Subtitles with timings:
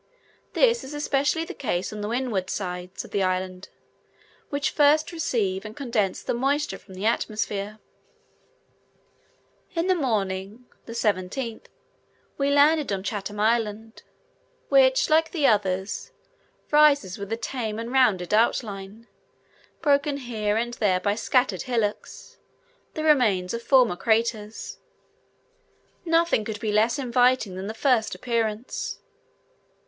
[0.53, 3.69] This is especially the case on the windward sides of the islands,
[4.49, 7.77] which first receive and condense the moisture from the atmosphere.
[9.75, 11.65] In the morning (17th)
[12.35, 14.01] we landed on Chatham Island,
[14.69, 16.11] which, like the others,
[16.71, 19.05] rises with a tame and rounded outline,
[19.83, 22.39] broken here and there by scattered hillocks,
[22.95, 24.79] the remains of former craters.
[26.05, 28.97] Nothing could be less inviting than the first appearance.